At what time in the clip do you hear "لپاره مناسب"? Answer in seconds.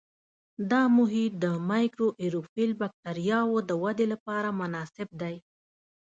4.13-5.07